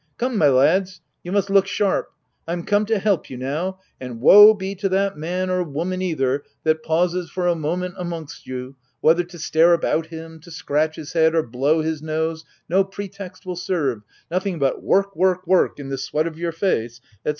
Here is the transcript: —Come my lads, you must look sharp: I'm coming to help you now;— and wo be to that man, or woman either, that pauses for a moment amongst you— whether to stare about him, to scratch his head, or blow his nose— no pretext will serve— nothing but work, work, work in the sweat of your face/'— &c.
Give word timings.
—Come 0.17 0.35
my 0.35 0.49
lads, 0.49 0.99
you 1.23 1.31
must 1.31 1.51
look 1.51 1.67
sharp: 1.67 2.11
I'm 2.47 2.63
coming 2.63 2.87
to 2.87 2.97
help 2.97 3.29
you 3.29 3.37
now;— 3.37 3.79
and 4.01 4.19
wo 4.19 4.55
be 4.55 4.73
to 4.73 4.89
that 4.89 5.15
man, 5.15 5.47
or 5.51 5.61
woman 5.61 6.01
either, 6.01 6.41
that 6.63 6.81
pauses 6.81 7.29
for 7.29 7.45
a 7.45 7.53
moment 7.53 7.93
amongst 7.99 8.47
you— 8.47 8.75
whether 8.99 9.23
to 9.23 9.37
stare 9.37 9.73
about 9.73 10.07
him, 10.07 10.39
to 10.39 10.49
scratch 10.49 10.95
his 10.95 11.13
head, 11.13 11.35
or 11.35 11.43
blow 11.43 11.81
his 11.83 12.01
nose— 12.01 12.43
no 12.67 12.83
pretext 12.83 13.45
will 13.45 13.55
serve— 13.55 14.01
nothing 14.31 14.57
but 14.57 14.81
work, 14.81 15.15
work, 15.15 15.45
work 15.45 15.79
in 15.79 15.89
the 15.89 15.99
sweat 15.99 16.25
of 16.25 16.35
your 16.39 16.51
face/'— 16.51 16.99
&c. 17.23 17.29